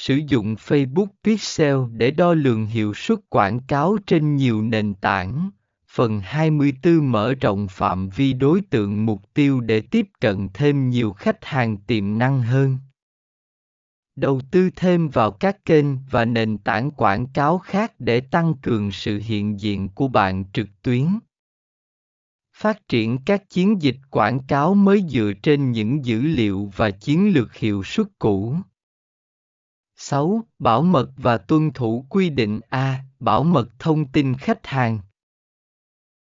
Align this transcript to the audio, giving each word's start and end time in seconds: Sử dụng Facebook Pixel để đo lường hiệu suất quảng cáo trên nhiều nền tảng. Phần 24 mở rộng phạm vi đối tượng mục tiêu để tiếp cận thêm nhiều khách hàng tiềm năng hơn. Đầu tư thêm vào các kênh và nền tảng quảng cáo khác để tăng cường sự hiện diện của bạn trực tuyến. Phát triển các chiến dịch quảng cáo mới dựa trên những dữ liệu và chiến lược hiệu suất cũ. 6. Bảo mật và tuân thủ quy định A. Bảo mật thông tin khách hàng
Sử 0.00 0.20
dụng 0.28 0.54
Facebook 0.54 1.06
Pixel 1.24 1.76
để 1.92 2.10
đo 2.10 2.34
lường 2.34 2.66
hiệu 2.66 2.94
suất 2.94 3.18
quảng 3.28 3.60
cáo 3.60 3.98
trên 4.06 4.36
nhiều 4.36 4.62
nền 4.62 4.94
tảng. 4.94 5.50
Phần 5.88 6.20
24 6.20 7.12
mở 7.12 7.34
rộng 7.34 7.66
phạm 7.68 8.08
vi 8.08 8.32
đối 8.32 8.60
tượng 8.60 9.06
mục 9.06 9.34
tiêu 9.34 9.60
để 9.60 9.80
tiếp 9.80 10.06
cận 10.20 10.48
thêm 10.54 10.90
nhiều 10.90 11.12
khách 11.12 11.44
hàng 11.44 11.76
tiềm 11.76 12.18
năng 12.18 12.42
hơn. 12.42 12.78
Đầu 14.16 14.40
tư 14.50 14.70
thêm 14.76 15.08
vào 15.08 15.30
các 15.30 15.64
kênh 15.64 15.84
và 16.10 16.24
nền 16.24 16.58
tảng 16.58 16.90
quảng 16.90 17.26
cáo 17.26 17.58
khác 17.58 17.92
để 17.98 18.20
tăng 18.20 18.54
cường 18.62 18.92
sự 18.92 19.20
hiện 19.24 19.60
diện 19.60 19.88
của 19.88 20.08
bạn 20.08 20.44
trực 20.52 20.68
tuyến. 20.82 21.06
Phát 22.56 22.88
triển 22.88 23.18
các 23.26 23.50
chiến 23.50 23.82
dịch 23.82 23.96
quảng 24.10 24.40
cáo 24.48 24.74
mới 24.74 25.04
dựa 25.08 25.32
trên 25.42 25.72
những 25.72 26.04
dữ 26.04 26.20
liệu 26.20 26.70
và 26.76 26.90
chiến 26.90 27.32
lược 27.32 27.54
hiệu 27.54 27.82
suất 27.84 28.06
cũ. 28.18 28.56
6. 30.02 30.44
Bảo 30.58 30.82
mật 30.82 31.10
và 31.16 31.38
tuân 31.38 31.70
thủ 31.70 32.06
quy 32.08 32.30
định 32.30 32.60
A. 32.68 33.04
Bảo 33.18 33.44
mật 33.44 33.68
thông 33.78 34.08
tin 34.08 34.34
khách 34.36 34.66
hàng 34.66 34.98